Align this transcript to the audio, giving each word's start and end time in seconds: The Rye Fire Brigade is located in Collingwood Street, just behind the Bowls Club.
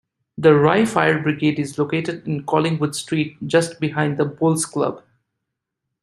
The 0.35 0.55
Rye 0.55 0.85
Fire 0.85 1.21
Brigade 1.21 1.59
is 1.59 1.77
located 1.77 2.27
in 2.27 2.43
Collingwood 2.47 2.95
Street, 2.95 3.37
just 3.45 3.79
behind 3.79 4.17
the 4.17 4.25
Bowls 4.25 4.65
Club. 4.65 5.03